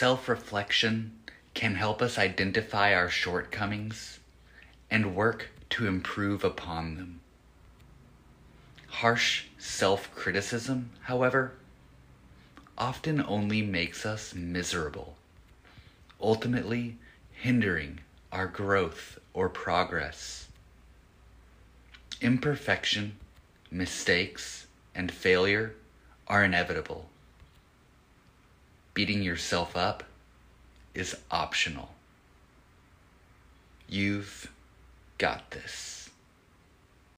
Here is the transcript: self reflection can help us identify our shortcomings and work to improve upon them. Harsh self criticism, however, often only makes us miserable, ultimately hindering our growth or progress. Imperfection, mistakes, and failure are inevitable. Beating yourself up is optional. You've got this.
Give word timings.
self 0.00 0.30
reflection 0.30 1.12
can 1.52 1.74
help 1.74 2.00
us 2.00 2.16
identify 2.16 2.94
our 2.94 3.10
shortcomings 3.10 4.18
and 4.90 5.14
work 5.14 5.50
to 5.68 5.86
improve 5.86 6.42
upon 6.42 6.96
them. 6.96 7.20
Harsh 8.86 9.44
self 9.58 10.10
criticism, 10.14 10.88
however, 11.02 11.52
often 12.78 13.22
only 13.28 13.60
makes 13.60 14.06
us 14.06 14.34
miserable, 14.34 15.16
ultimately 16.18 16.96
hindering 17.32 18.00
our 18.32 18.46
growth 18.46 19.18
or 19.34 19.50
progress. 19.50 20.48
Imperfection, 22.22 23.16
mistakes, 23.70 24.66
and 24.94 25.12
failure 25.12 25.74
are 26.26 26.42
inevitable. 26.42 27.10
Beating 29.00 29.22
yourself 29.22 29.78
up 29.78 30.02
is 30.92 31.16
optional. 31.30 31.88
You've 33.88 34.52
got 35.16 35.52
this. 35.52 35.99